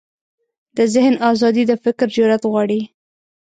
د 0.77 0.79
ذهن 0.93 1.15
ازادي 1.31 1.63
د 1.67 1.71
فکر 1.83 2.07
جرئت 2.15 2.43
غواړي. 2.51 2.81